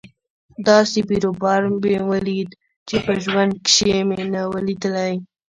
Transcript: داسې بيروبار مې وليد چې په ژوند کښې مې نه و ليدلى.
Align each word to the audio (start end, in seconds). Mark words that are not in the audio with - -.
داسې 0.67 0.99
بيروبار 1.09 1.61
مې 1.81 1.95
وليد 2.09 2.49
چې 2.87 2.95
په 3.05 3.13
ژوند 3.23 3.51
کښې 3.65 3.97
مې 4.07 4.21
نه 4.33 4.41
و 4.51 4.53
ليدلى. 4.65 5.13